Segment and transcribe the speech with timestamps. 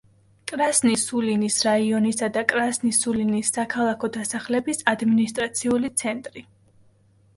[0.51, 6.49] კრასნი-სულინის რაიონისა და კრასნი-სულინის საქალაქო დასახლების ადმინისტრაციული ცენტრი.